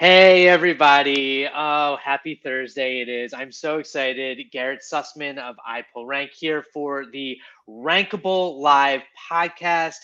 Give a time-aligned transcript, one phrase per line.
[0.00, 1.46] Hey, everybody.
[1.46, 3.34] Oh, happy Thursday it is.
[3.34, 4.40] I'm so excited.
[4.50, 7.36] Garrett Sussman of iPullRank here for the
[7.68, 9.96] Rankable Live podcast.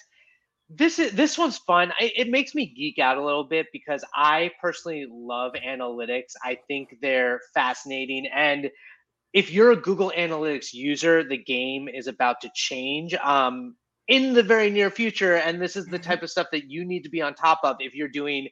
[0.69, 1.95] This is this one's fun.
[1.99, 6.35] I, it makes me geek out a little bit because I personally love analytics.
[6.45, 8.71] I think they're fascinating and
[9.33, 13.77] if you're a Google Analytics user, the game is about to change um,
[14.09, 15.37] in the very near future.
[15.37, 17.77] And this is the type of stuff that you need to be on top of
[17.81, 18.49] if you're doing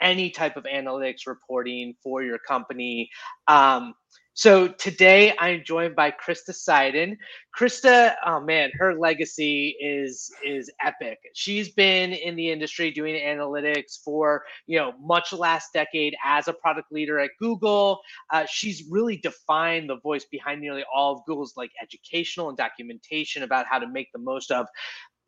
[0.00, 3.08] any type of analytics reporting for your company.
[3.48, 3.94] Um,
[4.36, 7.16] so today I'm joined by Krista Seiden.
[7.58, 11.16] Krista, oh man, her legacy is is epic.
[11.32, 16.52] She's been in the industry doing analytics for you know much last decade as a
[16.52, 17.98] product leader at Google.
[18.30, 23.42] Uh, she's really defined the voice behind nearly all of Google's like educational and documentation
[23.42, 24.66] about how to make the most of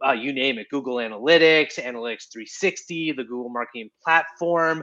[0.07, 4.83] uh, you name it Google Analytics, Analytics 360, the Google Marketing Platform.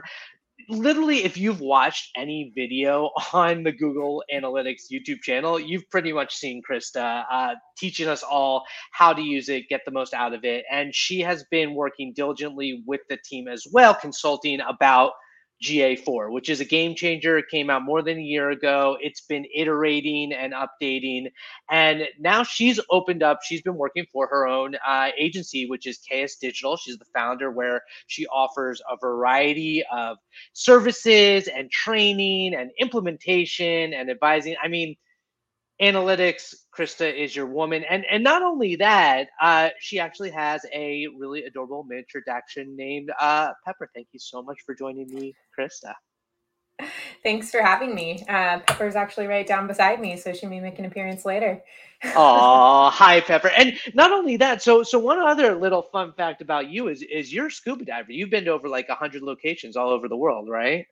[0.68, 6.34] Literally, if you've watched any video on the Google Analytics YouTube channel, you've pretty much
[6.34, 10.44] seen Krista uh, teaching us all how to use it, get the most out of
[10.44, 10.64] it.
[10.70, 15.12] And she has been working diligently with the team as well, consulting about
[15.62, 17.38] GA4, which is a game changer.
[17.38, 18.96] It came out more than a year ago.
[19.00, 21.32] It's been iterating and updating.
[21.70, 25.98] And now she's opened up, she's been working for her own uh, agency, which is
[25.98, 26.76] KS Digital.
[26.76, 30.18] She's the founder, where she offers a variety of
[30.52, 34.56] services and training and implementation and advising.
[34.62, 34.96] I mean,
[35.80, 41.06] analytics krista is your woman and and not only that uh, she actually has a
[41.18, 45.92] really adorable miniature dachshund named uh, pepper thank you so much for joining me krista
[47.22, 48.22] Thanks for having me.
[48.28, 51.62] Uh, Pepper's actually right down beside me, so she may make an appearance later.
[52.14, 53.48] Oh, hi, Pepper.
[53.48, 57.32] And not only that, so so one other little fun fact about you is is
[57.32, 58.12] you're a scuba diver.
[58.12, 60.86] You've been to over like hundred locations all over the world, right?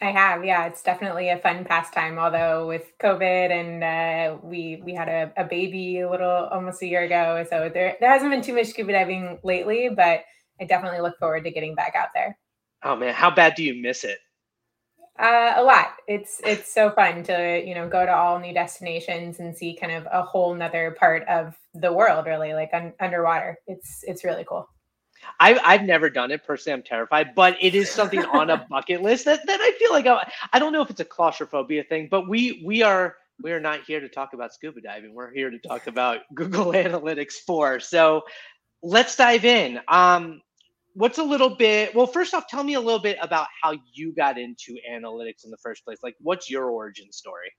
[0.00, 0.66] I have, yeah.
[0.66, 2.18] It's definitely a fun pastime.
[2.18, 6.86] Although with COVID and uh, we we had a, a baby a little almost a
[6.86, 9.88] year ago, so there there hasn't been too much scuba diving lately.
[9.94, 10.24] But
[10.60, 12.38] I definitely look forward to getting back out there.
[12.82, 14.18] Oh man, how bad do you miss it?
[15.18, 15.92] Uh, a lot.
[16.08, 19.92] It's it's so fun to you know go to all new destinations and see kind
[19.92, 22.26] of a whole nother part of the world.
[22.26, 23.58] Really, like un- underwater.
[23.68, 24.68] It's it's really cool.
[25.40, 26.74] I, I've never done it personally.
[26.78, 30.06] I'm terrified, but it is something on a bucket list that, that I feel like
[30.06, 33.60] I, I don't know if it's a claustrophobia thing, but we we are we are
[33.60, 35.14] not here to talk about scuba diving.
[35.14, 37.80] We're here to talk about Google Analytics 4.
[37.80, 38.22] So
[38.82, 39.80] let's dive in.
[39.88, 40.40] Um,
[40.94, 44.12] what's a little bit well first off tell me a little bit about how you
[44.12, 47.52] got into analytics in the first place like what's your origin story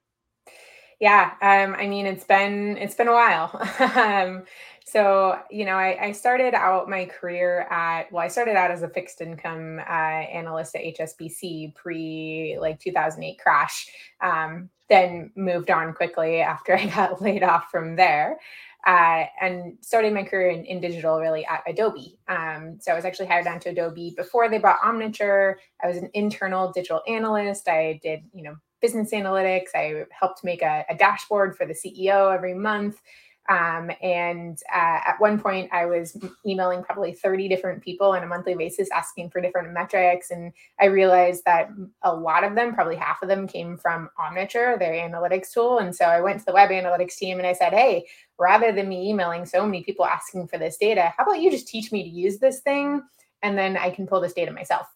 [1.01, 3.51] yeah um, i mean it's been it's been a while
[3.95, 4.43] um,
[4.85, 8.84] so you know I, I, started out my career at well i started out as
[8.84, 13.88] a fixed income uh, analyst at hsbc pre like 2008 crash
[14.22, 18.38] um, then moved on quickly after i got laid off from there
[18.85, 22.19] uh, and started my career in, in, digital really at Adobe.
[22.28, 25.56] Um, so I was actually hired onto Adobe before they bought Omniture.
[25.84, 27.67] I was an internal digital analyst.
[27.67, 29.69] I did, you know, business analytics.
[29.73, 33.02] I helped make a, a dashboard for the CEO every month.
[33.47, 38.28] Um, and uh, at one point, I was emailing probably 30 different people on a
[38.28, 40.31] monthly basis asking for different metrics.
[40.31, 41.69] And I realized that
[42.01, 45.79] a lot of them, probably half of them, came from Omniture, their analytics tool.
[45.79, 48.07] And so I went to the web analytics team and I said, hey,
[48.39, 51.67] rather than me emailing so many people asking for this data, how about you just
[51.67, 53.01] teach me to use this thing?
[53.44, 54.88] And then I can pull this data myself.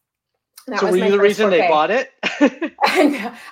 [0.69, 2.12] That so were you the reason they bought it?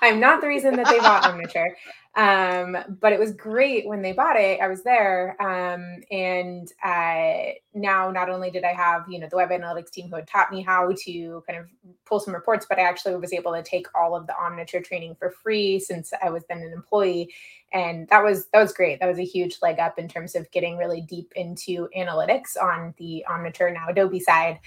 [0.01, 1.73] I'm not the reason that they bought Omniture.
[2.17, 4.59] Um, but it was great when they bought it.
[4.59, 5.39] I was there.
[5.39, 10.09] Um, and uh, now not only did I have, you know, the web analytics team
[10.09, 11.67] who had taught me how to kind of
[12.05, 15.15] pull some reports, but I actually was able to take all of the Omniture training
[15.19, 17.31] for free since I was then an employee.
[17.71, 18.99] And that was that was great.
[18.99, 22.95] That was a huge leg up in terms of getting really deep into analytics on
[22.97, 24.59] the Omniture now Adobe side.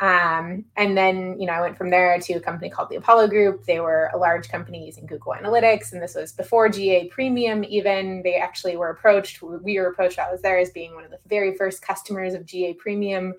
[0.00, 3.28] Um, and then, you know, I went from there to a company called the Apollo
[3.28, 3.64] Group.
[3.64, 7.64] They were a large company using Google Analytics, and this was before GA Premium.
[7.64, 9.42] Even they actually were approached.
[9.42, 10.18] We were approached.
[10.18, 13.34] I was there as being one of the very first customers of GA Premium.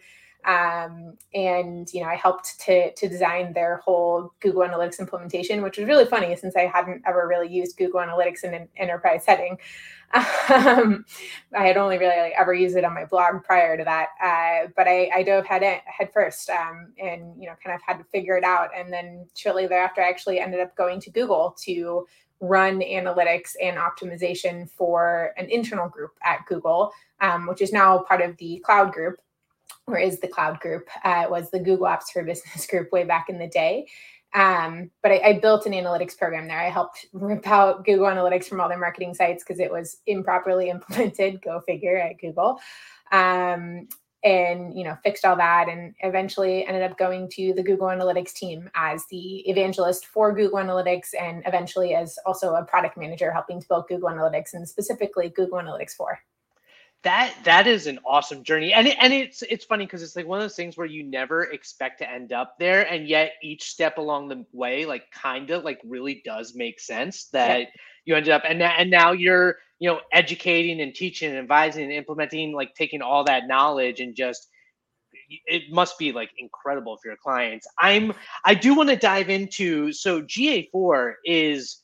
[0.45, 5.77] Um, and you know, I helped to to design their whole Google Analytics implementation, which
[5.77, 9.57] was really funny since I hadn't ever really used Google Analytics in an enterprise setting.
[10.13, 11.06] Um,
[11.56, 14.71] I had only really like, ever used it on my blog prior to that, uh,
[14.75, 18.00] but I, I dove head in, head first, um, and you know, kind of had
[18.00, 18.69] to figure it out.
[18.75, 22.07] And then shortly thereafter, I actually ended up going to Google to
[22.39, 26.91] run analytics and optimization for an internal group at Google,
[27.21, 29.19] um, which is now part of the cloud group
[29.89, 33.29] or is the cloud group uh, was the google apps for business group way back
[33.29, 33.88] in the day
[34.33, 36.59] Um, but I, I, built an analytics program there.
[36.59, 40.69] I helped rip out Google Analytics from all their marketing sites because it was improperly
[40.69, 41.41] implemented.
[41.41, 42.59] Go figure at Google.
[43.11, 43.87] Um,
[44.23, 48.33] and you know fixed all that and eventually ended up going to the google analytics
[48.33, 53.61] team as the evangelist for google analytics and eventually as also a product manager helping
[53.61, 56.19] to build google analytics and specifically google analytics 4
[57.03, 60.27] that that is an awesome journey and it, and it's it's funny because it's like
[60.27, 63.63] one of those things where you never expect to end up there and yet each
[63.63, 67.65] step along the way like kind of like really does make sense that yeah.
[68.05, 71.93] you ended up and and now you're you know educating and teaching and advising and
[71.93, 74.49] implementing like taking all that knowledge and just
[75.45, 78.11] it must be like incredible for your clients i'm
[78.43, 81.81] i do want to dive into so ga4 is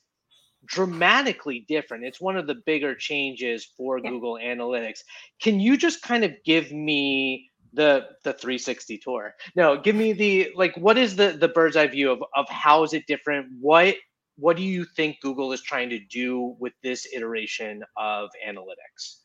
[0.66, 2.04] dramatically different.
[2.04, 4.10] It's one of the bigger changes for yeah.
[4.10, 5.00] Google Analytics.
[5.40, 9.34] Can you just kind of give me the the 360 tour?
[9.54, 12.82] No, give me the like what is the the bird's eye view of of how
[12.82, 13.46] is it different?
[13.60, 13.96] What
[14.38, 19.20] what do you think Google is trying to do with this iteration of analytics?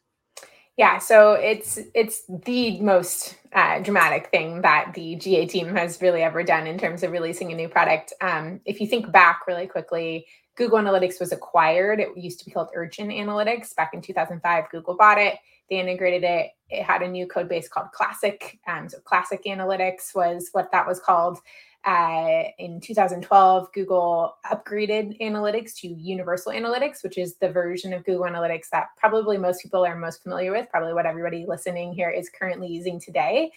[0.77, 6.23] Yeah, so it's it's the most uh, dramatic thing that the GA team has really
[6.23, 8.13] ever done in terms of releasing a new product.
[8.21, 10.25] Um, if you think back really quickly,
[10.62, 12.00] Google Analytics was acquired.
[12.00, 13.75] It used to be called Urchin Analytics.
[13.75, 15.40] Back in 2005, Google bought it.
[15.72, 16.52] They integrated it.
[16.69, 18.60] It had a new code base called Classic.
[18.68, 21.40] Um, so Classic Analytics was what that was called.
[21.84, 28.25] Uh, in 2012, Google upgraded analytics to Universal Analytics, which is the version of Google
[28.25, 32.30] Analytics that probably most people are most familiar with, probably what everybody listening here is
[32.30, 33.52] currently using today.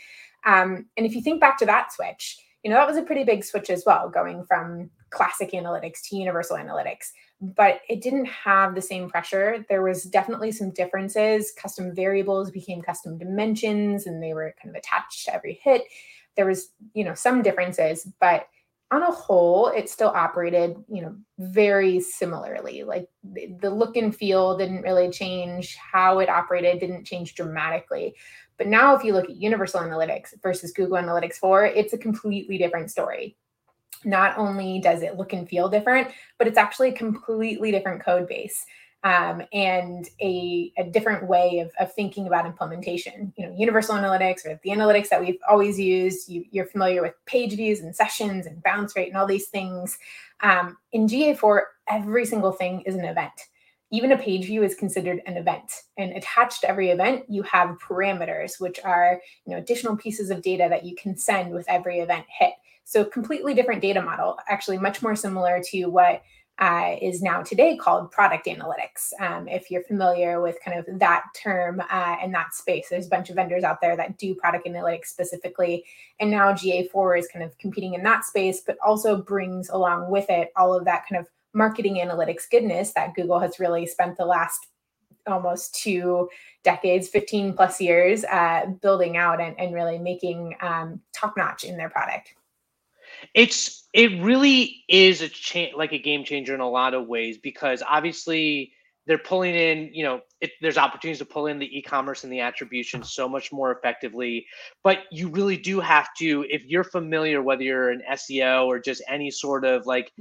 [0.47, 3.25] Um, and if you think back to that switch, you know, that was a pretty
[3.25, 8.75] big switch as well, going from classic analytics to universal analytics but it didn't have
[8.75, 9.64] the same pressure.
[9.69, 11.52] There was definitely some differences.
[11.61, 15.82] Custom variables became custom dimensions and they were kind of attached to every hit.
[16.37, 18.46] There was you know some differences but
[18.90, 22.82] on a whole it still operated you know very similarly.
[22.82, 25.76] Like the look and feel didn't really change.
[25.76, 28.14] How it operated didn't change dramatically.
[28.56, 32.56] But now if you look at universal analytics versus google analytics 4 it's a completely
[32.56, 33.37] different story
[34.05, 36.09] not only does it look and feel different,
[36.39, 38.65] but it's actually a completely different code base.
[39.03, 43.35] Um, and a, a, different way of, of, thinking about implementation.
[43.37, 46.27] You know, universal analytics or the analytics that we've always used.
[46.27, 49.99] You, are familiar with page views and sessions and bounce rate and all these things.
[50.41, 53.33] Um, in GA4, every single thing is an event.
[53.91, 55.71] Even a page view is considered an event.
[55.99, 60.41] And attached to every event, you have parameters, which are you know additional pieces of
[60.41, 62.55] data that you can send with every event hit.
[62.84, 66.22] So completely different data model, actually much more similar to what
[66.58, 69.12] uh, is now today called product analytics.
[69.19, 73.10] Um, if you're familiar with kind of that term uh, and that space, there's a
[73.10, 75.84] bunch of vendors out there that do product analytics specifically.
[76.20, 80.31] And now GA4 is kind of competing in that space, but also brings along with
[80.31, 84.26] it all of that kind of marketing analytics goodness that Google has really spent the
[84.26, 84.69] last
[85.26, 86.28] almost two
[86.62, 91.76] decades, 15 plus years, uh, building out and, and really making um, top notch in
[91.76, 92.34] their product
[93.35, 97.38] it's it really is a change like a game changer in a lot of ways
[97.38, 98.73] because obviously
[99.06, 102.41] they're pulling in you know it, there's opportunities to pull in the e-commerce and the
[102.41, 104.47] attribution so much more effectively.
[104.82, 109.03] But you really do have to if you're familiar whether you're an seo or just
[109.09, 110.12] any sort of like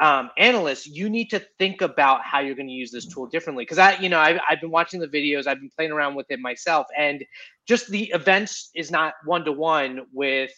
[0.00, 3.62] um, analyst you need to think about how you're going to use this tool differently.
[3.64, 6.30] Because i you know I've, I've been watching the videos i've been playing around with
[6.30, 7.24] it myself and
[7.66, 10.50] just the events is not one-to-one with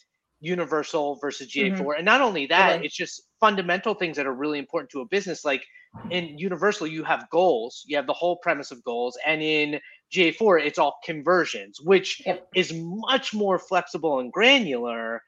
[0.45, 1.73] universal versus GA4.
[1.79, 1.91] Mm-hmm.
[1.97, 5.45] And not only that, it's just fundamental things that are really important to a business.
[5.45, 5.65] Like
[6.11, 9.19] in Universal, you have goals, you have the whole premise of goals.
[9.27, 9.81] And in
[10.13, 12.47] GA4, it's all conversions, which yep.
[12.55, 15.23] is much more flexible and granular,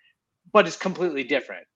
[0.52, 1.66] but it's completely different.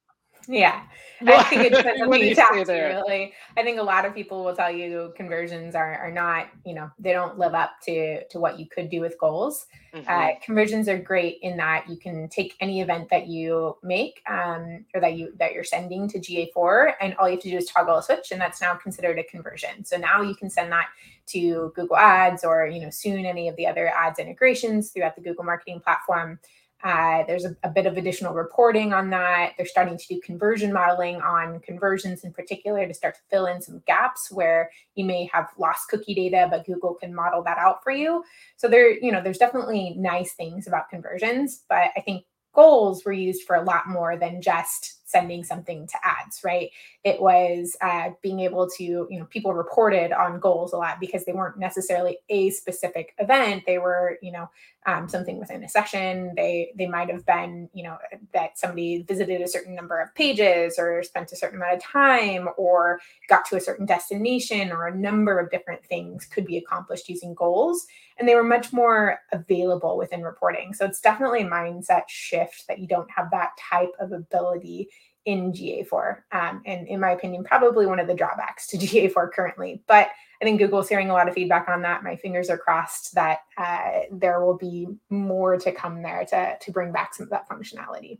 [0.48, 0.82] Yeah.
[1.26, 3.32] I think it depends on who you talk to, really.
[3.56, 6.90] I think a lot of people will tell you conversions are, are not, you know,
[6.98, 9.66] they don't live up to to what you could do with goals.
[9.94, 10.08] Mm-hmm.
[10.08, 14.84] Uh, conversions are great in that you can take any event that you make um,
[14.94, 17.66] or that you that you're sending to GA4, and all you have to do is
[17.66, 19.84] toggle a switch, and that's now considered a conversion.
[19.84, 20.88] So now you can send that
[21.26, 25.22] to Google Ads or you know soon any of the other ads integrations throughout the
[25.22, 26.38] Google Marketing Platform.
[26.82, 29.52] Uh, there's a, a, bit of additional reporting on that.
[29.56, 33.60] They're starting to do conversion modeling on conversions in particular to start to fill in
[33.60, 37.84] some gaps where you may have lost cookie data, but Google can model that out
[37.84, 38.24] for you.
[38.56, 43.12] So there, you know, there's definitely nice things about conversions, but I think goals were
[43.12, 46.70] used for a lot more than just sending something to ads right
[47.02, 51.24] it was uh, being able to you know people reported on goals a lot because
[51.24, 54.48] they weren't necessarily a specific event they were you know
[54.86, 56.32] um, something within a session.
[56.36, 57.98] They they might have been, you know,
[58.32, 62.48] that somebody visited a certain number of pages or spent a certain amount of time
[62.56, 67.08] or got to a certain destination or a number of different things could be accomplished
[67.08, 67.86] using goals.
[68.18, 70.74] And they were much more available within reporting.
[70.74, 74.88] So it's definitely a mindset shift that you don't have that type of ability
[75.30, 76.16] in GA4.
[76.32, 79.82] Um, and in my opinion, probably one of the drawbacks to GA4 currently.
[79.86, 80.08] But
[80.40, 82.02] I think Google's hearing a lot of feedback on that.
[82.02, 86.72] My fingers are crossed that uh, there will be more to come there to, to
[86.72, 88.18] bring back some of that functionality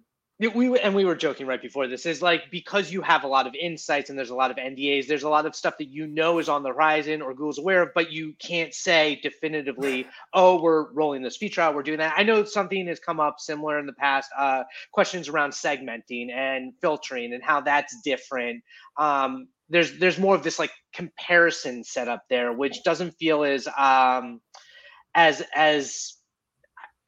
[0.48, 3.46] we and we were joking right before this is like because you have a lot
[3.46, 6.06] of insights and there's a lot of NDAs, there's a lot of stuff that you
[6.06, 10.60] know is on the horizon or Google's aware of, but you can't say definitively, oh,
[10.60, 12.14] we're rolling this feature out, we're doing that.
[12.16, 16.72] I know something has come up similar in the past, uh, questions around segmenting and
[16.80, 18.62] filtering and how that's different.
[18.96, 24.40] Um, there's there's more of this like comparison setup there, which doesn't feel as um,
[25.14, 26.14] as as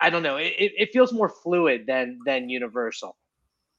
[0.00, 0.36] I don't know.
[0.36, 3.16] It, it feels more fluid than than universal.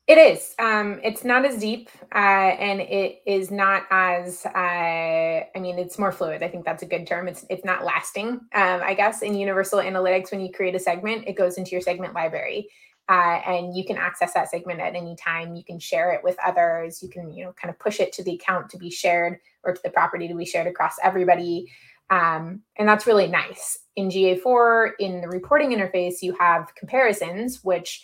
[0.05, 0.53] It is.
[0.59, 4.45] Um, it's not as deep, uh, and it is not as.
[4.45, 6.43] Uh, I mean, it's more fluid.
[6.43, 7.29] I think that's a good term.
[7.29, 8.31] It's it's not lasting.
[8.31, 11.79] Um, I guess in Universal Analytics, when you create a segment, it goes into your
[11.79, 12.67] segment library,
[13.07, 15.55] uh, and you can access that segment at any time.
[15.55, 17.01] You can share it with others.
[17.01, 19.73] You can you know kind of push it to the account to be shared or
[19.73, 21.71] to the property to be shared across everybody.
[22.09, 23.79] Um, and that's really nice.
[23.95, 28.03] In GA4, in the reporting interface, you have comparisons, which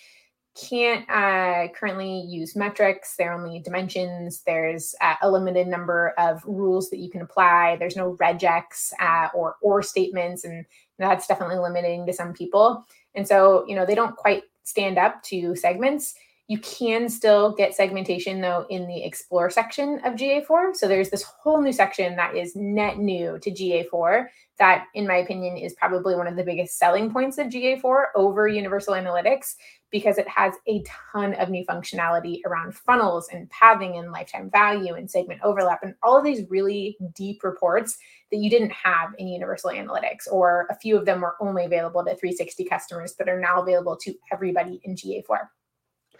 [0.60, 3.16] can't uh, currently use metrics.
[3.16, 4.42] They're only dimensions.
[4.46, 7.78] There's uh, a limited number of rules that you can apply.
[7.78, 10.66] There's no regex uh, or or statements, and
[10.98, 12.86] that's definitely limiting to some people.
[13.16, 16.16] And so, you know, they don't quite stand up to segments.
[16.50, 20.76] You can still get segmentation though in the explore section of GA4.
[20.76, 24.26] So there's this whole new section that is net new to GA4
[24.58, 28.48] that, in my opinion, is probably one of the biggest selling points of GA4 over
[28.48, 29.58] Universal Analytics
[29.92, 34.96] because it has a ton of new functionality around funnels and pathing and lifetime value
[34.96, 38.00] and segment overlap and all of these really deep reports
[38.32, 42.04] that you didn't have in Universal Analytics, or a few of them were only available
[42.04, 45.48] to 360 customers that are now available to everybody in GA4.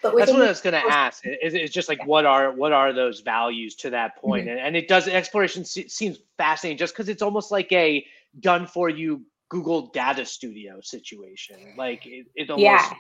[0.02, 1.26] But that's what I was going to ask.
[1.26, 4.48] Is it's just like what are what are those values to that point?
[4.48, 4.58] Mm-hmm.
[4.58, 8.06] And, and it does exploration seems fascinating just because it's almost like a
[8.40, 11.74] done for you Google Data Studio situation.
[11.78, 12.64] Like it, it almost.
[12.64, 12.94] Yeah.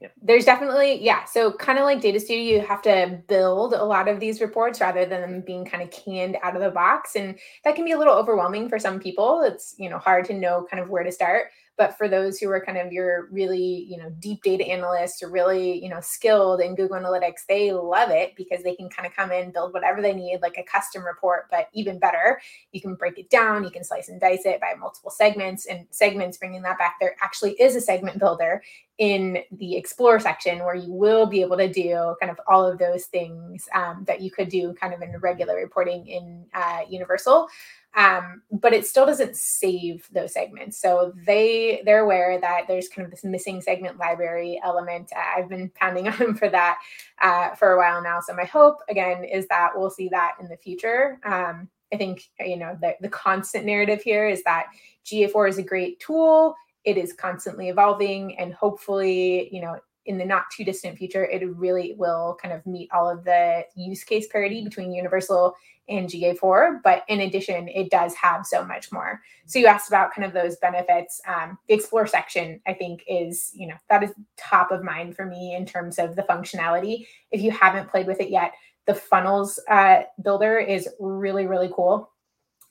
[0.00, 0.08] Yeah.
[0.20, 1.24] There's definitely, yeah.
[1.24, 4.80] So, kind of like Data Studio, you have to build a lot of these reports
[4.80, 7.14] rather than them being kind of canned out of the box.
[7.14, 9.42] And that can be a little overwhelming for some people.
[9.42, 11.52] It's, you know, hard to know kind of where to start.
[11.76, 15.30] But for those who are kind of your really, you know, deep data analysts or
[15.30, 19.14] really, you know, skilled in Google Analytics, they love it because they can kind of
[19.14, 22.40] come in, build whatever they need, like a custom report, but even better,
[22.72, 25.86] you can break it down, you can slice and dice it by multiple segments and
[25.90, 26.96] segments, bringing that back.
[27.00, 28.62] There actually is a segment builder
[28.98, 32.78] in the explore section where you will be able to do kind of all of
[32.78, 37.48] those things um, that you could do kind of in regular reporting in uh, Universal
[37.96, 40.80] um, but it still doesn't save those segments.
[40.80, 45.12] So they they're aware that there's kind of this missing segment library element.
[45.14, 46.78] Uh, I've been pounding on them for that
[47.20, 48.20] uh, for a while now.
[48.20, 51.20] So my hope again is that we'll see that in the future.
[51.24, 54.66] Um, I think you know the, the constant narrative here is that
[55.06, 56.54] GA4 is a great tool.
[56.84, 61.44] It is constantly evolving, and hopefully, you know, in the not too distant future, it
[61.56, 65.54] really will kind of meet all of the use case parity between Universal
[65.88, 66.80] and GA4.
[66.82, 69.20] But in addition, it does have so much more.
[69.46, 71.20] So you asked about kind of those benefits.
[71.26, 75.26] Um, the Explore section, I think, is, you know, that is top of mind for
[75.26, 77.06] me in terms of the functionality.
[77.30, 78.52] If you haven't played with it yet,
[78.86, 82.10] the funnels uh, builder is really, really cool.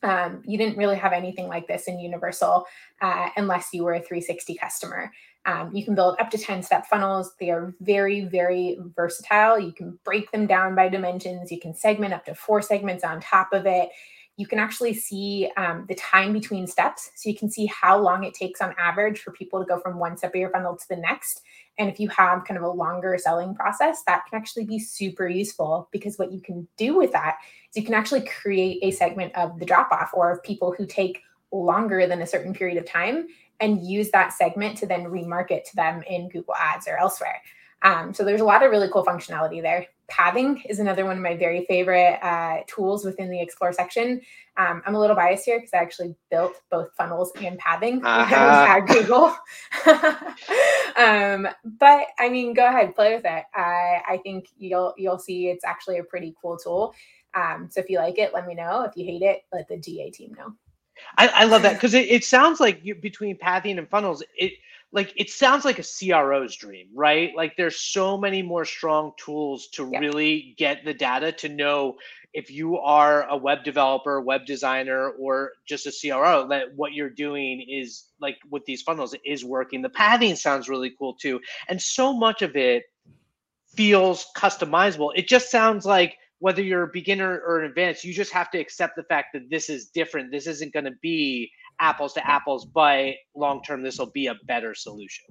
[0.04, 2.66] Um, you didn't really have anything like this in Universal
[3.02, 5.12] uh, unless you were a 360 customer.
[5.46, 7.34] Um, you can build up to 10 step funnels.
[7.40, 9.60] They are very, very versatile.
[9.60, 11.52] You can break them down by dimensions.
[11.52, 13.90] You can segment up to four segments on top of it.
[14.38, 17.12] You can actually see um, the time between steps.
[17.16, 20.00] So you can see how long it takes on average for people to go from
[20.00, 21.42] one step of your funnel to the next.
[21.78, 25.28] And if you have kind of a longer selling process, that can actually be super
[25.28, 27.38] useful because what you can do with that
[27.70, 30.86] is you can actually create a segment of the drop off or of people who
[30.86, 31.22] take
[31.52, 33.28] longer than a certain period of time
[33.60, 37.42] and use that segment to then remarket to them in Google Ads or elsewhere.
[37.84, 39.86] Um, so there's a lot of really cool functionality there.
[40.14, 44.22] Pathing is another one of my very favorite uh, tools within the Explore section.
[44.58, 48.36] Um, I'm a little biased here because I actually built both funnels and pathing uh-huh.
[48.36, 49.36] at Google.
[51.04, 53.46] um, but I mean, go ahead, play with it.
[53.56, 56.94] I, I think you'll you'll see it's actually a pretty cool tool.
[57.34, 58.84] Um, so if you like it, let me know.
[58.84, 60.54] If you hate it, let the GA team know.
[61.18, 64.54] I, I love that because it, it sounds like you, between pathing and funnels, it
[64.94, 67.32] like it sounds like a CRO's dream, right?
[67.36, 70.00] Like there's so many more strong tools to yep.
[70.00, 71.96] really get the data to know
[72.34, 77.10] if you are a web developer, web designer, or just a CRO, that what you're
[77.10, 79.82] doing is like with these funnels is working.
[79.82, 81.42] The pathing sounds really cool too.
[81.68, 82.84] And so much of it
[83.76, 85.12] feels customizable.
[85.16, 88.60] It just sounds like whether you're a beginner or an advanced, you just have to
[88.60, 90.32] accept the fact that this is different.
[90.32, 91.52] This isn't going to be
[91.84, 95.26] apples to apples, but long term, this will be a better solution.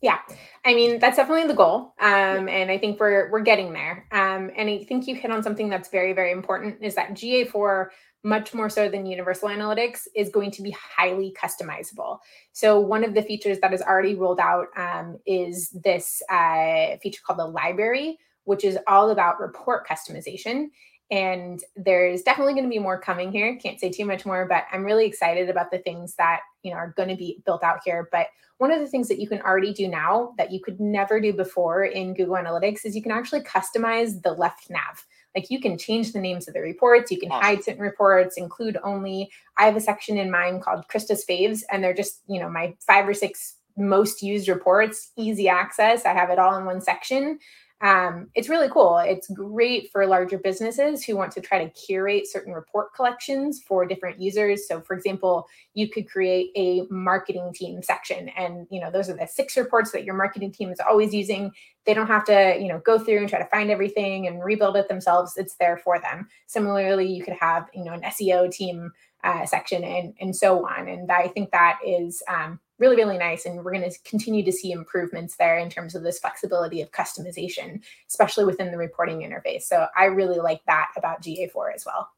[0.00, 0.18] Yeah,
[0.64, 4.08] I mean that's definitely the goal, um, and I think we're we're getting there.
[4.10, 7.86] Um, and I think you hit on something that's very very important is that GA4
[8.24, 12.18] much more so than Universal Analytics is going to be highly customizable.
[12.52, 17.20] So one of the features that is already rolled out um, is this uh, feature
[17.26, 20.68] called the library, which is all about report customization.
[21.10, 23.58] And there's definitely going to be more coming here.
[23.62, 26.78] Can't say too much more, but I'm really excited about the things that you know
[26.78, 28.08] are going to be built out here.
[28.10, 28.28] But
[28.58, 31.32] one of the things that you can already do now that you could never do
[31.32, 35.04] before in Google Analytics is you can actually customize the left nav.
[35.34, 37.42] Like you can change the names of the reports, you can awesome.
[37.42, 39.30] hide certain reports, include only.
[39.58, 42.74] I have a section in mine called Krista's Faves, and they're just, you know, my
[42.86, 46.04] five or six most used reports, easy access.
[46.04, 47.38] I have it all in one section
[47.82, 48.98] um, it's really cool.
[48.98, 53.84] It's great for larger businesses who want to try to curate certain report collections for
[53.84, 54.68] different users.
[54.68, 59.16] So, for example, you could create a marketing team section, and you know those are
[59.16, 61.50] the six reports that your marketing team is always using.
[61.84, 64.76] They don't have to, you know, go through and try to find everything and rebuild
[64.76, 65.36] it themselves.
[65.36, 66.28] It's there for them.
[66.46, 68.92] Similarly, you could have, you know, an SEO team
[69.24, 70.88] uh, section and and so on.
[70.88, 73.46] And I think that is um, really, really nice.
[73.46, 76.90] And we're going to continue to see improvements there in terms of this flexibility of
[76.90, 79.62] customization, especially within the reporting interface.
[79.62, 82.10] So I really like that about GA4 as well.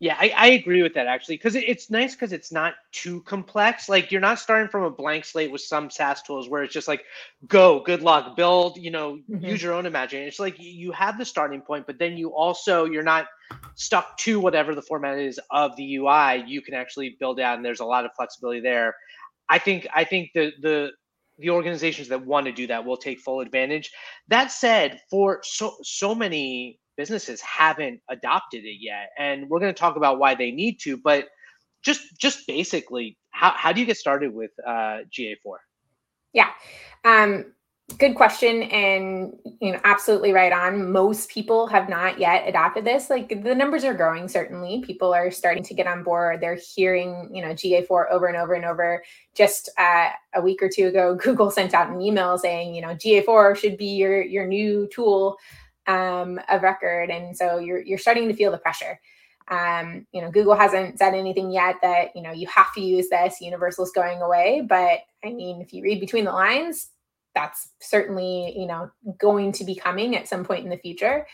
[0.00, 3.20] Yeah, I, I agree with that actually, because it, it's nice because it's not too
[3.20, 3.88] complex.
[3.88, 6.88] Like you're not starting from a blank slate with some SaaS tools where it's just
[6.88, 7.04] like,
[7.46, 9.44] go, good luck, build, you know, mm-hmm.
[9.44, 10.26] use your own imagination.
[10.26, 13.26] It's like you have the starting point, but then you also you're not
[13.74, 16.44] stuck to whatever the format is of the UI.
[16.46, 18.96] You can actually build out, and there's a lot of flexibility there.
[19.50, 20.90] I think I think the the
[21.38, 23.90] the organizations that want to do that will take full advantage.
[24.28, 29.78] That said, for so so many businesses haven't adopted it yet, and we're going to
[29.78, 30.96] talk about why they need to.
[30.96, 31.26] But
[31.82, 35.56] just just basically, how how do you get started with uh, GA4?
[36.32, 36.50] Yeah.
[37.04, 37.52] Um,
[37.92, 40.90] good question and you know absolutely right on.
[40.92, 43.10] Most people have not yet adopted this.
[43.10, 44.82] Like the numbers are growing certainly.
[44.84, 46.40] People are starting to get on board.
[46.40, 49.02] They're hearing you know ga4 over and over and over.
[49.34, 52.94] Just uh, a week or two ago google sent out an email saying you know
[52.94, 55.36] ga4 should be your your new tool
[55.86, 57.10] um, of record.
[57.10, 59.00] And so you're you're starting to feel the pressure.
[59.48, 63.08] Um, you know google hasn't said anything yet that you know you have to use
[63.08, 63.40] this.
[63.40, 64.64] Universal's going away.
[64.68, 66.90] But i mean if you read between the lines
[67.34, 71.26] that's certainly you know going to be coming at some point in the future.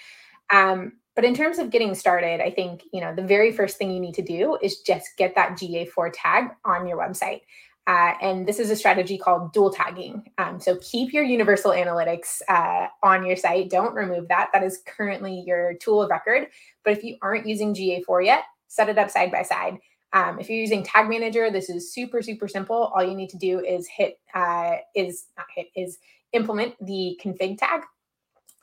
[0.51, 3.91] Um, but in terms of getting started i think you know the very first thing
[3.91, 7.41] you need to do is just get that ga4 tag on your website.
[7.89, 10.25] Uh, and this is a strategy called dual tagging.
[10.39, 13.71] Um, so keep your universal analytics uh, on your site.
[13.71, 14.51] Don't remove that.
[14.53, 16.49] That is currently your tool of record.
[16.83, 19.79] But if you aren't using ga4 yet set it up side by side
[20.13, 22.93] um, if you're using Tag Manager, this is super, super simple.
[22.95, 25.99] All you need to do is hit, uh, is not hit, is
[26.33, 27.83] implement the config tag.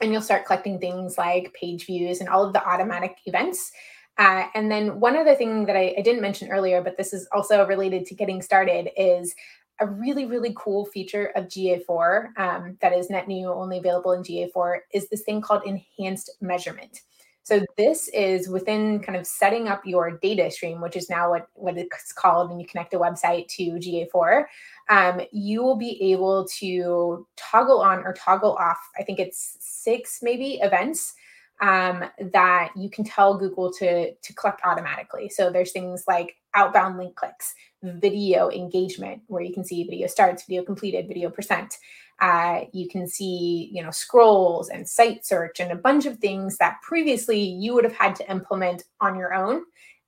[0.01, 3.71] And you'll start collecting things like page views and all of the automatic events.
[4.17, 7.27] Uh, and then one other thing that I, I didn't mention earlier, but this is
[7.32, 9.34] also related to getting started, is
[9.79, 14.21] a really, really cool feature of GA4 um, that is net new, only available in
[14.21, 17.01] GA4, is this thing called enhanced measurement.
[17.43, 21.47] So this is within kind of setting up your data stream, which is now what,
[21.56, 24.45] what it's called when you connect a website to GA4.
[24.89, 30.19] Um, you will be able to toggle on or toggle off, I think it's six
[30.21, 31.15] maybe events
[31.62, 35.30] um, that you can tell Google to, to collect automatically.
[35.30, 40.46] So there's things like outbound link clicks, video engagement, where you can see video starts,
[40.46, 41.78] video completed, video percent.
[42.22, 46.58] Uh, you can see, you know, scrolls and site search and a bunch of things
[46.58, 49.63] that previously you would have had to implement on your own.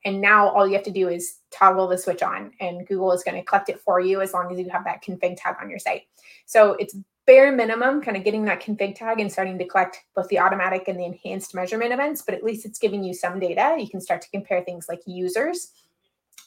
[0.05, 3.23] And now all you have to do is toggle the switch on, and Google is
[3.23, 5.67] going to collect it for you as long as you have that config tag on
[5.67, 6.03] your site.
[6.45, 10.27] So it's bare minimum, kind of getting that config tag and starting to collect both
[10.27, 13.75] the automatic and the enhanced measurement events, but at least it's giving you some data.
[13.79, 15.71] You can start to compare things like users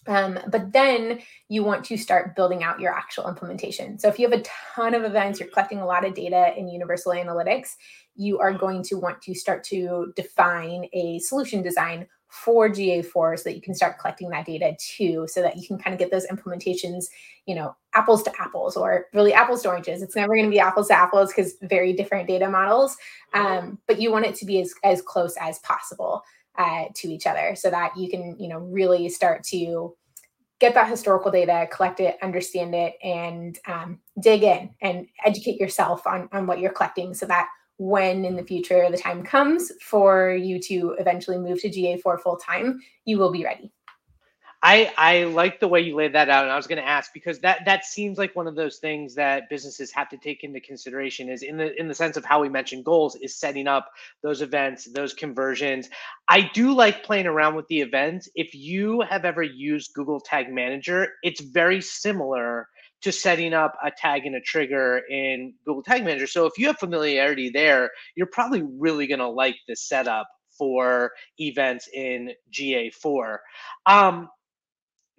[0.08, 3.98] um, but then you want to start building out your actual implementation.
[3.98, 4.42] So if you have a
[4.74, 7.76] ton of events, you're collecting a lot of data in Universal Analytics,
[8.16, 13.44] you are going to want to start to define a solution design for GA4 so
[13.44, 16.10] that you can start collecting that data too, so that you can kind of get
[16.10, 17.06] those implementations,
[17.46, 20.02] you know, apples to apples or really apples to oranges.
[20.02, 22.96] It's never going to be apples to apples because very different data models,
[23.32, 26.22] um, but you want it to be as, as close as possible
[26.58, 29.96] uh, to each other so that you can, you know, really start to
[30.58, 36.06] get that historical data, collect it, understand it, and um, dig in and educate yourself
[36.06, 40.32] on, on what you're collecting so that when in the future the time comes for
[40.32, 43.72] you to eventually move to GA4 full time, you will be ready.
[44.60, 47.12] I I like the way you laid that out, and I was going to ask
[47.12, 50.60] because that that seems like one of those things that businesses have to take into
[50.60, 53.88] consideration is in the in the sense of how we mentioned goals is setting up
[54.22, 55.88] those events, those conversions.
[56.26, 58.28] I do like playing around with the events.
[58.34, 62.68] If you have ever used Google Tag Manager, it's very similar
[63.02, 66.26] to setting up a tag and a trigger in Google Tag Manager.
[66.26, 71.12] So if you have familiarity there, you're probably really going to like this setup for
[71.38, 73.38] events in GA4.
[73.86, 74.28] Um,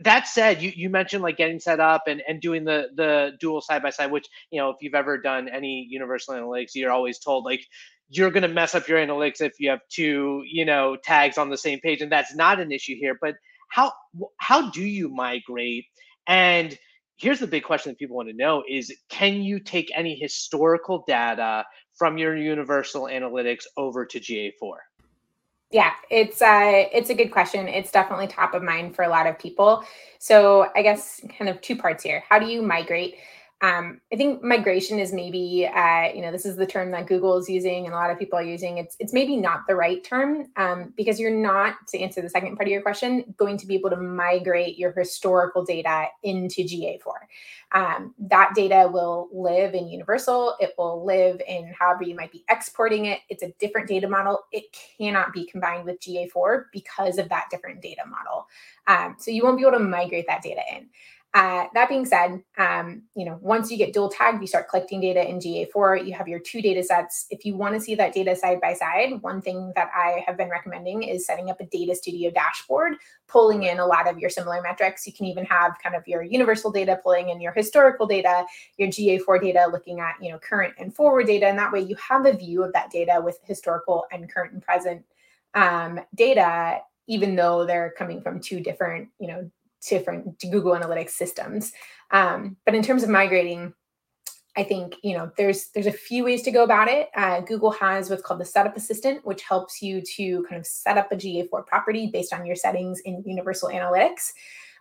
[0.02, 3.62] that said, you, you mentioned like getting set up and, and doing the the dual
[3.62, 7.20] side by side, which you know if you've ever done any universal analytics, you're always
[7.20, 7.66] told like
[8.10, 11.50] you're going to mess up your analytics if you have two you know tags on
[11.50, 13.18] the same page, and that's not an issue here.
[13.20, 13.36] But
[13.70, 13.92] how
[14.38, 15.86] how do you migrate?
[16.28, 16.78] And
[17.20, 21.04] here's the big question that people want to know: is can you take any historical
[21.08, 24.52] data from your universal analytics over to GA4?
[25.72, 27.68] Yeah, it's uh it's a good question.
[27.68, 29.84] It's definitely top of mind for a lot of people.
[30.18, 32.24] So I guess kind of two parts here.
[32.28, 33.18] How do you migrate?
[33.62, 37.38] Um, I think migration is maybe, uh, you know, this is the term that Google
[37.38, 38.78] is using and a lot of people are using.
[38.78, 42.56] It's it's maybe not the right term um, because you're not, to answer the second
[42.56, 47.00] part of your question, going to be able to migrate your historical data into GA4.
[47.74, 50.56] Um, that data will live in Universal.
[50.62, 53.20] It will live in however you might be exporting it.
[53.28, 54.40] It's a different data model.
[54.54, 58.48] It cannot be combined with GA4 because of that different data model.
[58.88, 60.90] Um, so you won't be able to migrate that data in.
[61.36, 65.00] Uh, that being said, um, you know, once you get dual tagged, you start collecting
[65.00, 66.08] data in GA4.
[66.08, 67.28] You have your two data sets.
[67.30, 70.38] If you want to see that data side by side, one thing that I have
[70.38, 72.96] been recommending is setting up a data studio dashboard,
[73.28, 75.06] pulling in a lot of your similar metrics.
[75.06, 78.44] You can even have kind of your universal data pulling in your historical data,
[78.78, 81.46] your GA4 data looking at, you know, current and forward data.
[81.46, 84.64] And that way you have a view of that data with historical and current and
[84.64, 85.06] present
[85.54, 89.50] um, data even though they're coming from two different, you know,
[89.88, 91.72] different Google Analytics systems.
[92.12, 93.74] Um, but in terms of migrating,
[94.58, 97.10] I think you know there's there's a few ways to go about it.
[97.16, 100.98] Uh, Google has what's called the Setup Assistant, which helps you to kind of set
[100.98, 104.32] up a GA4 property based on your settings in Universal Analytics.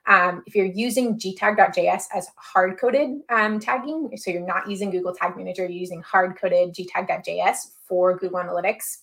[0.07, 5.15] Um, if you're using gtag.js as hard coded um, tagging, so you're not using Google
[5.15, 8.99] Tag Manager, you're using hard coded gtag.js for Google Analytics,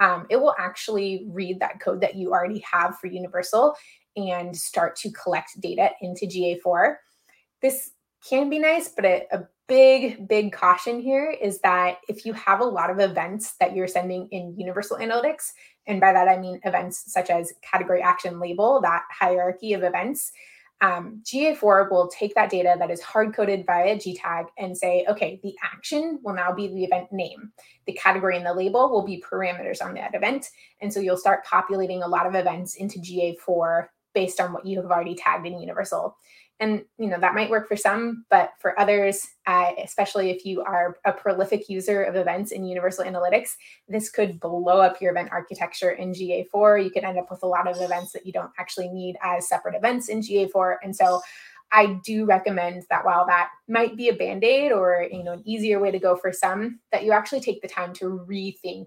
[0.00, 3.74] um, it will actually read that code that you already have for Universal
[4.16, 6.96] and start to collect data into GA4.
[7.62, 7.90] This
[8.28, 12.60] can be nice, but a, a, big, big caution here is that if you have
[12.60, 15.52] a lot of events that you're sending in Universal Analytics,
[15.88, 20.30] and by that I mean events such as category action label, that hierarchy of events,
[20.82, 25.40] um, GA4 will take that data that is hard coded via GTAG and say, okay,
[25.42, 27.50] the action will now be the event name.
[27.86, 30.50] The category and the label will be parameters on that event.
[30.82, 34.80] And so you'll start populating a lot of events into GA4 based on what you
[34.80, 36.16] have already tagged in Universal.
[36.58, 40.62] And you know that might work for some, but for others, uh, especially if you
[40.62, 43.50] are a prolific user of events in Universal Analytics,
[43.88, 46.82] this could blow up your event architecture in GA4.
[46.82, 49.46] You could end up with a lot of events that you don't actually need as
[49.46, 50.76] separate events in GA4.
[50.82, 51.20] And so
[51.72, 55.78] I do recommend that while that might be a band-aid or you know an easier
[55.78, 58.86] way to go for some, that you actually take the time to rethink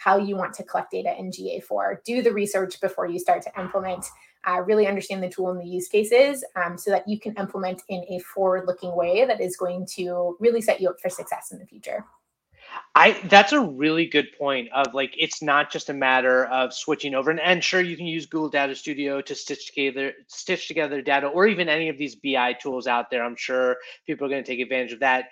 [0.00, 2.02] how you want to collect data in GA4.
[2.06, 4.06] Do the research before you start to implement
[4.48, 7.82] uh, really understand the tool and the use cases um, so that you can implement
[7.88, 11.52] in a forward looking way that is going to really set you up for success
[11.52, 12.04] in the future.
[12.94, 17.14] I that's a really good point of like it's not just a matter of switching
[17.14, 21.00] over and, and sure you can use Google Data Studio to stitch together stitch together
[21.02, 23.24] data or even any of these BI tools out there.
[23.24, 23.76] I'm sure
[24.06, 25.26] people are going to take advantage of that.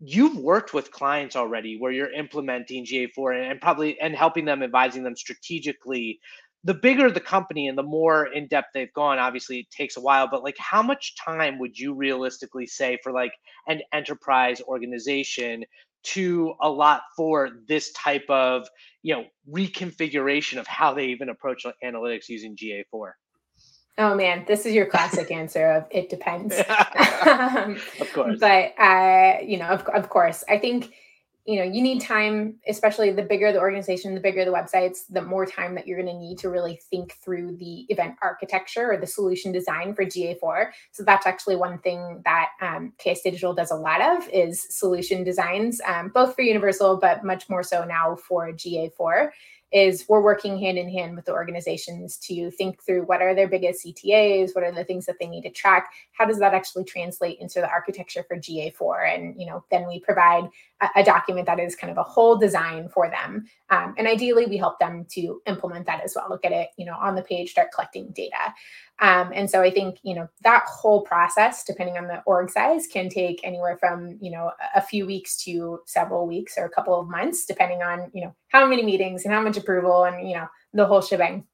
[0.00, 4.62] You've worked with clients already where you're implementing GA4 and, and probably and helping them
[4.62, 6.20] advising them strategically
[6.68, 10.00] the bigger the company and the more in depth they've gone obviously it takes a
[10.02, 13.32] while but like how much time would you realistically say for like
[13.68, 15.64] an enterprise organization
[16.02, 18.68] to allot for this type of
[19.02, 23.12] you know reconfiguration of how they even approach analytics using ga4
[24.00, 26.54] Oh man, this is your classic answer of it depends.
[27.26, 28.38] um, of course.
[28.40, 30.92] But uh, you know, of, of course, I think
[31.48, 35.22] you know you need time especially the bigger the organization the bigger the websites the
[35.22, 38.98] more time that you're going to need to really think through the event architecture or
[38.98, 43.70] the solution design for ga4 so that's actually one thing that um, ks digital does
[43.70, 48.14] a lot of is solution designs um, both for universal but much more so now
[48.14, 49.30] for ga4
[49.72, 53.48] is we're working hand in hand with the organizations to think through what are their
[53.48, 56.84] biggest CTAs, what are the things that they need to track, how does that actually
[56.84, 60.44] translate into the architecture for GA4, and you know then we provide
[60.80, 64.46] a, a document that is kind of a whole design for them, um, and ideally
[64.46, 66.26] we help them to implement that as well.
[66.30, 68.54] Look at it, you know, on the page, start collecting data.
[69.00, 72.86] Um, and so I think, you know, that whole process, depending on the org size,
[72.86, 76.98] can take anywhere from, you know, a few weeks to several weeks or a couple
[76.98, 80.36] of months, depending on, you know, how many meetings and how much approval and, you
[80.36, 81.44] know, the whole shebang.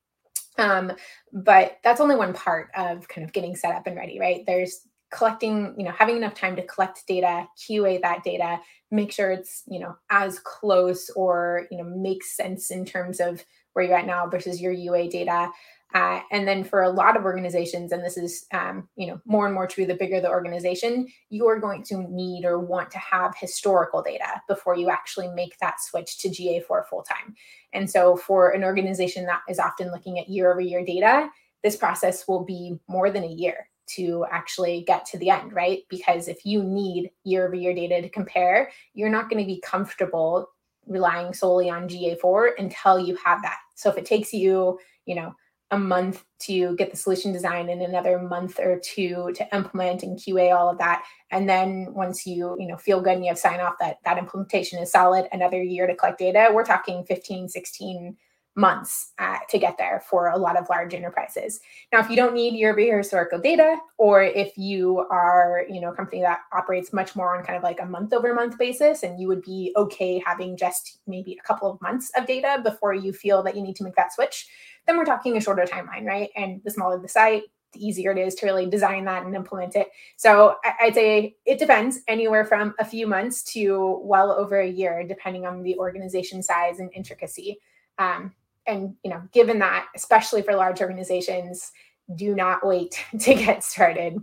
[0.59, 0.93] Um,
[1.33, 4.45] but that's only one part of kind of getting set up and ready, right?
[4.47, 9.31] There's collecting, you know, having enough time to collect data, QA that data, make sure
[9.31, 13.97] it's, you know, as close or, you know, makes sense in terms of where you're
[13.97, 15.51] at now versus your UA data.
[15.95, 19.47] Uh, and then for a lot of organizations, and this is um, you know more
[19.47, 22.99] and more true the bigger the organization, you are going to need or want to
[22.99, 27.37] have historical data before you actually make that switch to GA4 full time.
[27.73, 31.29] And so for an organization that is often looking at year over year data,
[31.63, 35.83] this process will be more than a year to actually get to the end, right?
[35.89, 39.61] Because if you need year over year data to compare, you're not going to be
[39.61, 40.51] comfortable
[40.87, 43.59] relying solely on GA4 until you have that.
[43.75, 45.35] So if it takes you, you know,
[45.75, 50.19] a month to get the solution design and another month or two to implement and
[50.19, 51.05] QA all of that.
[51.31, 54.19] And then once you, you know, feel good and you have sign off that that
[54.19, 58.17] implementation is solid, another year to collect data, we're talking 15, 16
[58.57, 61.61] months uh, to get there for a lot of large enterprises.
[61.93, 65.81] Now, if you don't need year over year historical data, or if you are, you
[65.81, 68.57] know, a company that operates much more on kind of like a month over month
[68.59, 72.61] basis, and you would be okay having just maybe a couple of months of data
[72.63, 74.47] before you feel that you need to make that switch,
[74.87, 76.31] then we're talking a shorter timeline, right?
[76.37, 79.75] And the smaller the site, the easier it is to really design that and implement
[79.75, 79.89] it.
[80.17, 85.05] So I'd say it depends anywhere from a few months to well over a year,
[85.07, 87.59] depending on the organization size and intricacy.
[87.99, 88.33] Um,
[88.67, 91.73] and you know, given that, especially for large organizations,
[92.17, 94.19] do not wait to get started.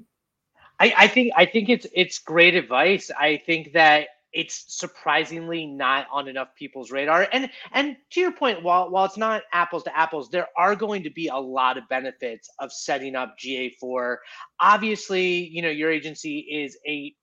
[0.79, 3.11] I, I think I think it's it's great advice.
[3.17, 7.27] I think that it's surprisingly not on enough people's radar.
[7.31, 11.03] And and to your point, while while it's not apples to apples, there are going
[11.03, 14.17] to be a lot of benefits of setting up GA4.
[14.59, 17.13] Obviously, you know, your agency is a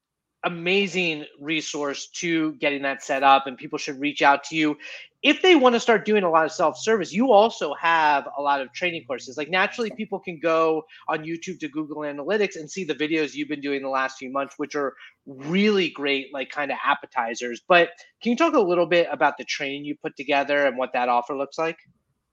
[0.44, 4.76] amazing resource to getting that set up and people should reach out to you.
[5.20, 8.60] If they want to start doing a lot of self-service you also have a lot
[8.60, 9.36] of training courses.
[9.36, 13.48] Like naturally people can go on youtube to google analytics and see the videos you've
[13.48, 14.94] been doing the last few months which are
[15.26, 17.60] really great like kind of appetizers.
[17.66, 17.90] But
[18.22, 21.08] can you talk a little bit about the training you put together and what that
[21.08, 21.78] offer looks like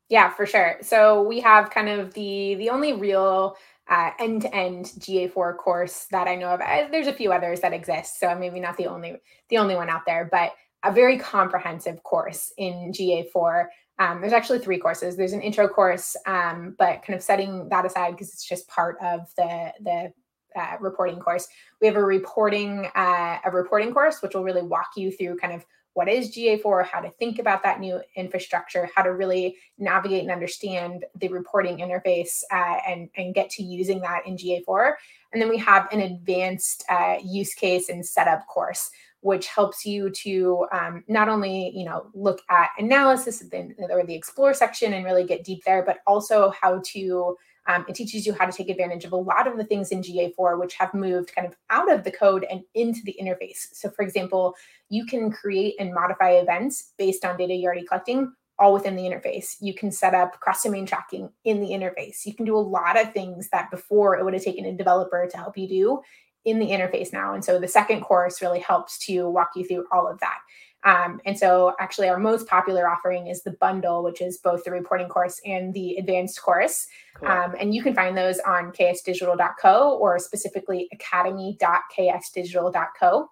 [0.09, 3.55] yeah for sure so we have kind of the the only real
[3.87, 6.61] uh, end-to-end GA4 course that I know of.
[6.61, 9.17] Uh, there's a few others that exist, so maybe not the only
[9.49, 13.65] the only one out there, but a very comprehensive course in GA4.
[13.97, 15.15] Um, there's actually three courses.
[15.15, 18.97] There's an intro course, um, but kind of setting that aside because it's just part
[19.01, 20.13] of the the
[20.59, 21.47] uh, reporting course.
[21.81, 25.53] We have a reporting uh, a reporting course, which will really walk you through kind
[25.53, 30.23] of what is GA4, how to think about that new infrastructure, how to really navigate
[30.23, 34.93] and understand the reporting interface uh, and, and get to using that in GA4.
[35.31, 40.09] And then we have an advanced uh, use case and setup course, which helps you
[40.09, 43.41] to um, not only you know look at analysis
[43.89, 47.95] or the explore section and really get deep there, but also how to um, it
[47.95, 50.75] teaches you how to take advantage of a lot of the things in GA4 which
[50.75, 53.67] have moved kind of out of the code and into the interface.
[53.73, 54.55] So, for example,
[54.89, 59.03] you can create and modify events based on data you're already collecting all within the
[59.03, 59.55] interface.
[59.59, 62.25] You can set up cross domain tracking in the interface.
[62.25, 65.27] You can do a lot of things that before it would have taken a developer
[65.29, 66.01] to help you do
[66.45, 67.33] in the interface now.
[67.33, 70.37] And so the second course really helps to walk you through all of that.
[70.85, 74.71] Um, and so, actually, our most popular offering is the bundle, which is both the
[74.71, 76.87] reporting course and the advanced course.
[77.15, 77.27] Cool.
[77.27, 83.29] Um, and you can find those on ksdigital.co or specifically academy.ksdigital.co.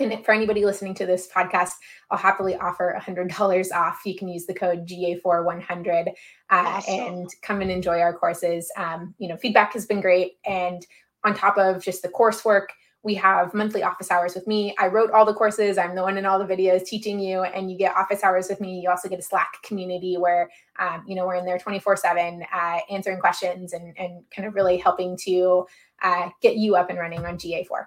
[0.00, 1.74] And for anybody listening to this podcast,
[2.10, 4.00] I'll happily offer $100 off.
[4.06, 6.12] You can use the code GA4100 uh,
[6.50, 6.94] awesome.
[6.94, 8.72] and come and enjoy our courses.
[8.76, 10.38] Um, you know, feedback has been great.
[10.46, 10.84] And
[11.22, 12.68] on top of just the coursework,
[13.02, 14.74] we have monthly office hours with me.
[14.78, 15.78] I wrote all the courses.
[15.78, 18.60] I'm the one in all the videos teaching you, and you get office hours with
[18.60, 18.78] me.
[18.80, 22.44] You also get a Slack community where, um, you know, we're in there 24 seven,
[22.52, 25.66] uh, answering questions and, and kind of really helping to
[26.02, 27.86] uh, get you up and running on GA4.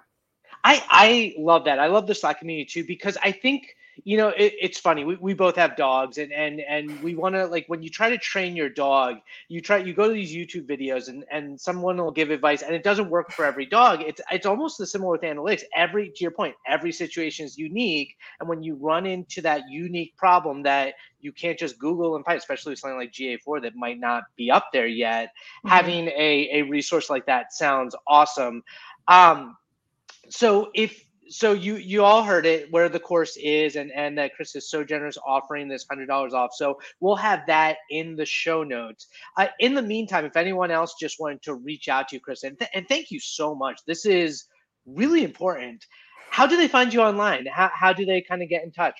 [0.64, 1.78] I, I love that.
[1.78, 5.16] I love the Slack community too, because I think– you know it, it's funny we,
[5.16, 8.18] we both have dogs and and and we want to like when you try to
[8.18, 9.16] train your dog
[9.48, 12.74] you try you go to these youtube videos and and someone will give advice and
[12.74, 14.02] it doesn't work for every dog.
[14.02, 15.62] It's it's almost the similar with analytics.
[15.74, 20.16] Every to your point every situation is unique and when you run into that unique
[20.16, 23.98] problem that you can't just google and find especially with something like ga4 that might
[23.98, 25.68] not be up there yet mm-hmm.
[25.68, 28.62] having a a resource like that sounds awesome.
[29.08, 29.56] Um
[30.28, 34.34] so if so you you all heard it where the course is and and that
[34.34, 36.50] chris is so generous offering this hundred dollars off.
[36.54, 39.06] So we'll have that in the show notes.
[39.36, 42.42] Uh, in the meantime if anyone else just wanted to reach out to you chris
[42.44, 43.80] and, th- and thank you so much.
[43.86, 44.44] This is
[44.86, 45.84] really important.
[46.30, 47.46] How do they find you online?
[47.46, 48.98] How, how do they kind of get in touch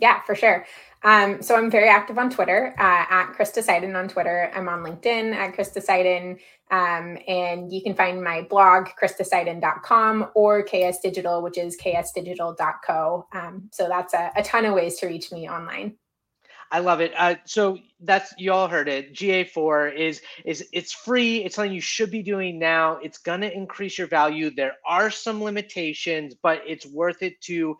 [0.00, 0.66] yeah, for sure.
[1.02, 4.50] Um, so I'm very active on Twitter uh, at Krista Seiden on Twitter.
[4.54, 6.38] I'm on LinkedIn at Krista Seiden.
[6.70, 13.26] Um, and you can find my blog, KristaSeiden.com or KS Digital, which is ksdigital.co.
[13.32, 15.96] Um, so that's a, a, ton of ways to reach me online.
[16.70, 17.14] I love it.
[17.16, 19.14] Uh, so that's you all heard it.
[19.14, 21.42] GA4 is is it's free.
[21.42, 22.98] It's something you should be doing now.
[23.02, 24.50] It's gonna increase your value.
[24.50, 27.78] There are some limitations, but it's worth it to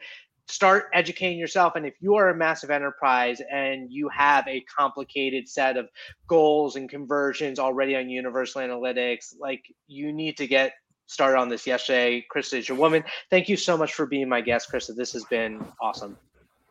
[0.49, 1.77] start educating yourself.
[1.77, 5.89] And if you are a massive enterprise and you have a complicated set of
[6.27, 10.73] goals and conversions already on Universal Analytics, like you need to get
[11.07, 12.25] started on this yesterday.
[12.35, 13.03] Krista is your woman.
[13.31, 14.95] Thank you so much for being my guest, Krista.
[14.95, 16.17] This has been awesome.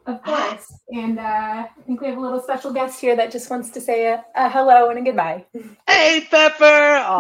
[0.08, 0.74] Of course.
[0.94, 3.82] And uh, I think we have a little special guest here that just wants to
[3.82, 5.46] say a, a hello and a goodbye.
[5.88, 7.04] Hey, Pepper.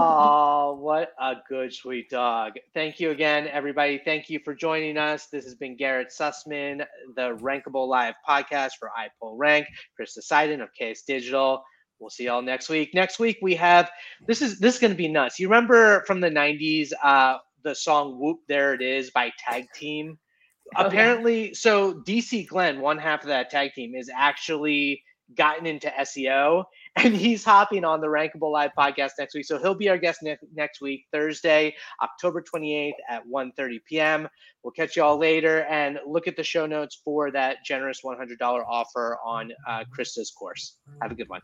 [0.59, 2.53] Oh, what a good, sweet dog.
[2.73, 4.01] Thank you again, everybody.
[4.03, 5.27] Thank you for joining us.
[5.27, 9.67] This has been Garrett Sussman, the Rankable Live podcast for iPull Rank,
[9.99, 11.63] Krista Seiden of KS Digital.
[11.99, 12.93] We'll see y'all next week.
[12.93, 13.89] Next week we have
[14.27, 15.39] this is this is gonna be nuts.
[15.39, 20.17] You remember from the 90s uh the song Whoop There It Is by Tag Team?
[20.75, 25.03] Apparently, so DC Glenn, one half of that tag team, is actually
[25.35, 26.63] gotten into SEO
[26.95, 29.45] and he's hopping on the Rankable Live podcast next week.
[29.45, 34.27] So he'll be our guest ne- next week, Thursday, October 28th at 1.30 p.m.
[34.63, 38.39] We'll catch you all later and look at the show notes for that generous $100
[38.41, 40.77] offer on uh, Krista's course.
[41.01, 41.41] Have a good one.